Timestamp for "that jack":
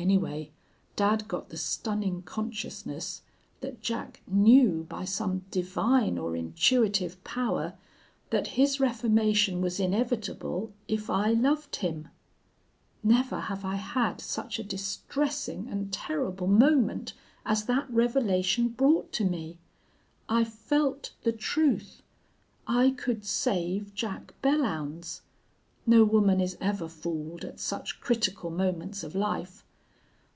3.60-4.22